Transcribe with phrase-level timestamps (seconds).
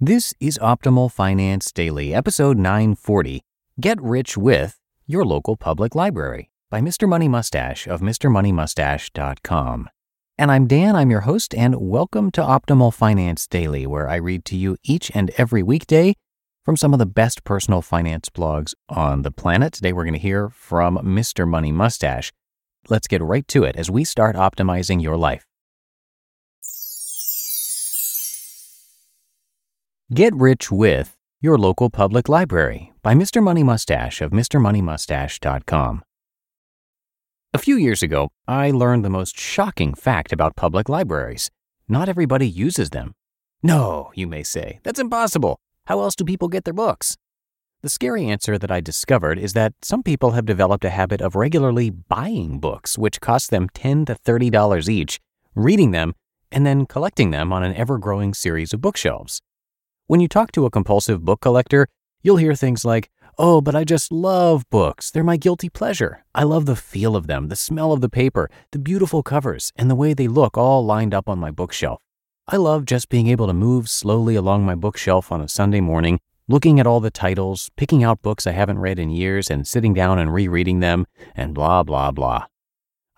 [0.00, 3.42] This is Optimal Finance Daily, episode 940
[3.80, 7.08] Get Rich with Your Local Public Library by Mr.
[7.08, 9.90] Money Mustache of MrMoneyMustache.com.
[10.38, 14.44] And I'm Dan, I'm your host, and welcome to Optimal Finance Daily, where I read
[14.44, 16.14] to you each and every weekday
[16.64, 19.72] from some of the best personal finance blogs on the planet.
[19.72, 21.44] Today we're going to hear from Mr.
[21.44, 22.32] Money Mustache.
[22.88, 25.47] Let's get right to it as we start optimizing your life.
[30.14, 33.42] Get Rich with Your Local Public Library by Mr.
[33.42, 36.02] Money Mustache of MrMoneyMustache.com.
[37.52, 41.50] A few years ago, I learned the most shocking fact about public libraries.
[41.88, 43.12] Not everybody uses them.
[43.62, 45.60] No, you may say, that's impossible.
[45.84, 47.18] How else do people get their books?
[47.82, 51.36] The scary answer that I discovered is that some people have developed a habit of
[51.36, 55.20] regularly buying books, which cost them 10 to $30 each,
[55.54, 56.14] reading them,
[56.50, 59.42] and then collecting them on an ever growing series of bookshelves.
[60.08, 61.86] When you talk to a compulsive book collector,
[62.22, 65.10] you'll hear things like, Oh, but I just love books.
[65.10, 66.24] They're my guilty pleasure.
[66.34, 69.90] I love the feel of them, the smell of the paper, the beautiful covers, and
[69.90, 72.00] the way they look all lined up on my bookshelf.
[72.46, 76.20] I love just being able to move slowly along my bookshelf on a Sunday morning,
[76.48, 79.92] looking at all the titles, picking out books I haven't read in years, and sitting
[79.92, 81.04] down and rereading them,
[81.36, 82.46] and blah, blah, blah.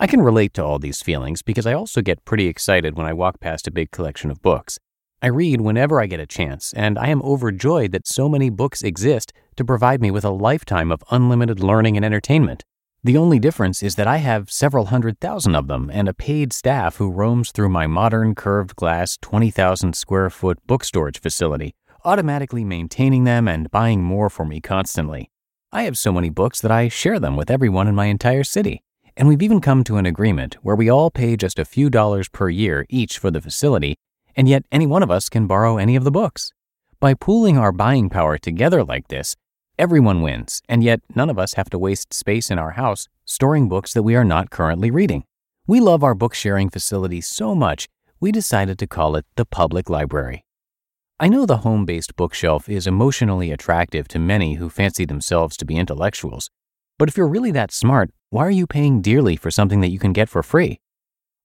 [0.00, 3.12] I can relate to all these feelings because I also get pretty excited when I
[3.12, 4.80] walk past a big collection of books.
[5.22, 8.82] I read whenever I get a chance, and I am overjoyed that so many books
[8.82, 12.64] exist to provide me with a lifetime of unlimited learning and entertainment.
[13.04, 16.54] The only difference is that I have several hundred thousand of them and a paid
[16.54, 22.64] staff who roams through my modern curved glass 20,000 square foot book storage facility, automatically
[22.64, 25.30] maintaining them and buying more for me constantly.
[25.70, 28.82] I have so many books that I share them with everyone in my entire city.
[29.18, 32.30] And we've even come to an agreement where we all pay just a few dollars
[32.30, 33.96] per year each for the facility
[34.36, 36.52] and yet any one of us can borrow any of the books.
[37.00, 39.36] By pooling our buying power together like this,
[39.78, 43.68] everyone wins, and yet none of us have to waste space in our house storing
[43.68, 45.24] books that we are not currently reading.
[45.66, 49.88] We love our book sharing facility so much, we decided to call it the Public
[49.88, 50.44] Library.
[51.20, 55.64] I know the home based bookshelf is emotionally attractive to many who fancy themselves to
[55.64, 56.50] be intellectuals,
[56.98, 59.98] but if you're really that smart, why are you paying dearly for something that you
[59.98, 60.80] can get for free?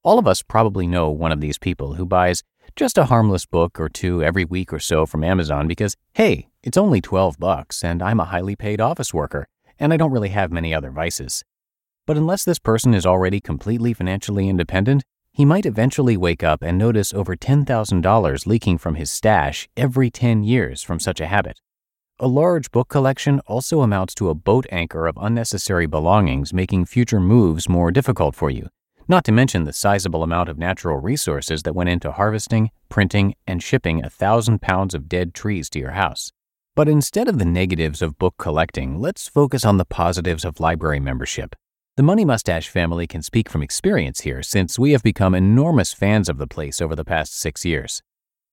[0.03, 2.44] All of us probably know one of these people who buys
[2.75, 6.78] just a harmless book or two every week or so from Amazon because, hey, it's
[6.78, 9.47] only 12 bucks and I'm a highly paid office worker
[9.80, 11.44] and I don't really have many other vices.
[12.06, 16.78] But unless this person is already completely financially independent, he might eventually wake up and
[16.78, 21.62] notice over $10,000 leaking from his stash every 10 years from such a habit.
[22.19, 27.19] A large book collection also amounts to a boat anchor of unnecessary belongings, making future
[27.22, 28.69] moves more difficult for you
[29.08, 33.62] not to mention the sizable amount of natural resources that went into harvesting, printing, and
[33.62, 36.32] shipping a thousand pounds of dead trees to your house.
[36.76, 41.00] But instead of the negatives of book collecting, let's focus on the positives of library
[41.00, 41.56] membership.
[41.97, 46.28] The Money Mustache family can speak from experience here since we have become enormous fans
[46.28, 48.03] of the place over the past six years.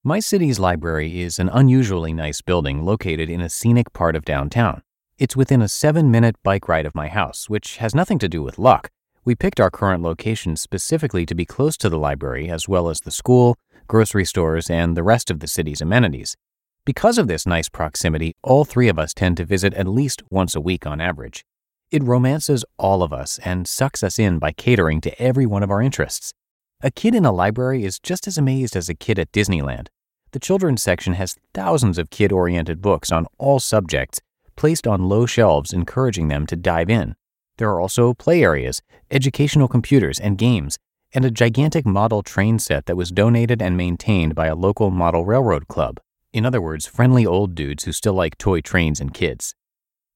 [0.05, 4.83] My city's library is an unusually nice building located in a scenic part of downtown.
[5.19, 8.43] It's within a seven minute bike ride of my house, which has nothing to do
[8.43, 8.91] with luck,
[9.25, 13.01] we picked our current location specifically to be close to the library as well as
[13.01, 16.37] the school, grocery stores, and the rest of the city's amenities.
[16.85, 20.57] Because of this nice proximity, all three of us tend to visit at least once
[20.57, 21.45] a week on average.
[21.93, 25.71] It romances all of us and sucks us in by catering to every one of
[25.71, 26.33] our interests.
[26.81, 29.87] A kid in a library is just as amazed as a kid at Disneyland.
[30.33, 34.21] The children's section has thousands of kid oriented books on all subjects,
[34.57, 37.15] placed on low shelves, encouraging them to dive in.
[37.63, 40.81] There are also play areas, educational computers, and games,
[41.15, 45.25] and a gigantic model train set that was donated and maintained by a local model
[45.25, 46.01] railroad club.
[46.33, 49.55] In other words, friendly old dudes who still like toy trains and kids.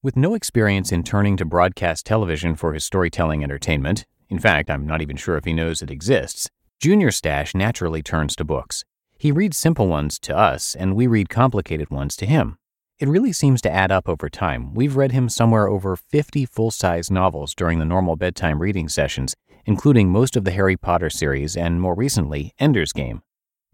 [0.03, 4.85] With no experience in turning to broadcast television for his storytelling entertainment, in fact, I'm
[4.85, 6.49] not even sure if he knows it exists,
[6.81, 8.83] Junior Stash naturally turns to books.
[9.17, 12.57] He reads simple ones to us, and we read complicated ones to him.
[12.99, 14.73] It really seems to add up over time.
[14.73, 19.35] We've read him somewhere over 50 full size novels during the normal bedtime reading sessions,
[19.67, 23.21] including most of the Harry Potter series and more recently, Ender's Game.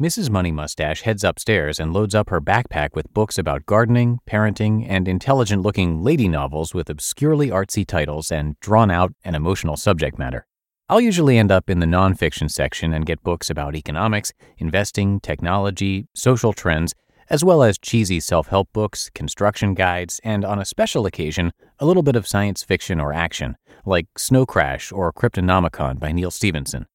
[0.02, 0.30] Mrs.
[0.30, 5.08] Money Mustache heads upstairs and loads up her backpack with books about gardening, parenting, and
[5.08, 10.46] intelligent looking lady novels with obscurely artsy titles and drawn out and emotional subject matter.
[10.90, 16.08] I'll usually end up in the nonfiction section and get books about economics, investing, technology,
[16.14, 16.94] social trends,
[17.30, 21.86] as well as cheesy self help books, construction guides, and on a special occasion, a
[21.86, 23.56] little bit of science fiction or action,
[23.86, 26.86] like Snow Crash or Cryptonomicon by Neal Stephenson.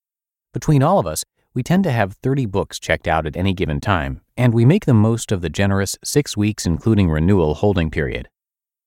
[0.53, 3.81] Between all of us, we tend to have 30 books checked out at any given
[3.81, 8.29] time, and we make the most of the generous six weeks including renewal holding period.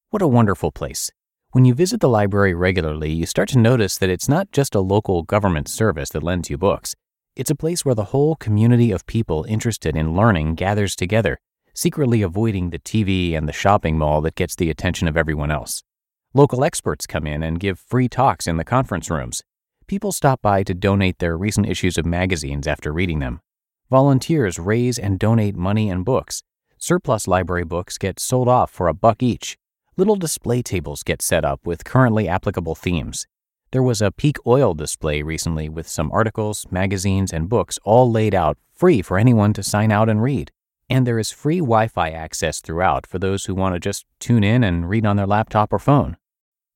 [0.09, 1.11] What a wonderful place.
[1.51, 4.79] When you visit the library regularly, you start to notice that it's not just a
[4.79, 6.95] local government service that lends you books.
[7.35, 11.39] It's a place where the whole community of people interested in learning gathers together,
[11.73, 15.83] secretly avoiding the TV and the shopping mall that gets the attention of everyone else.
[16.33, 19.43] Local experts come in and give free talks in the conference rooms
[19.91, 23.41] people stop by to donate their recent issues of magazines after reading them.
[23.89, 26.43] Volunteers raise and donate money and books.
[26.77, 29.57] Surplus library books get sold off for a buck each.
[29.97, 33.27] Little display tables get set up with currently applicable themes.
[33.71, 38.35] There was a peak oil display recently with some articles, magazines, and books all laid
[38.35, 40.51] out free for anyone to sign out and read.
[40.89, 44.43] And there is free Wi Fi access throughout for those who want to just tune
[44.43, 46.17] in and read on their laptop or phone.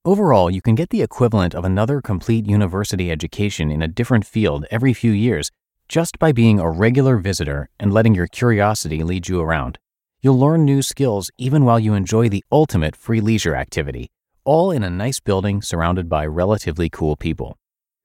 [0.06, 4.66] Overall, you can get the equivalent of another complete university education in a different field
[4.72, 5.52] every few years
[5.90, 9.80] just by being a regular visitor and letting your curiosity lead you around.
[10.22, 14.12] You'll learn new skills even while you enjoy the ultimate free leisure activity,
[14.46, 17.58] all in a nice building surrounded by relatively cool people.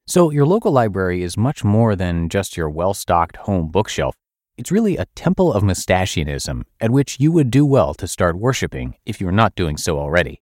[0.06, 4.16] So, your local library is much more than just your well stocked home bookshelf.
[4.56, 8.96] It's really a temple of mustachianism at which you would do well to start worshiping
[9.06, 10.42] if you're not doing so already.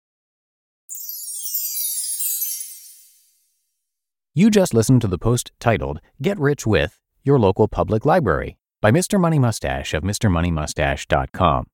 [4.35, 8.93] You just listened to the post titled Get Rich With Your Local Public Library by
[8.93, 9.19] Mr.
[9.19, 11.67] Money Mustache of MrMoneyMustache.com.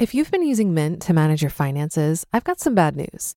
[0.00, 3.36] If you've been using Mint to manage your finances, I've got some bad news.